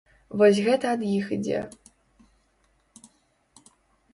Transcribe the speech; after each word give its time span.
Вось 0.41 0.61
гэта 0.67 0.85
ад 0.95 1.03
іх 1.17 1.25
ідзе. 1.37 1.59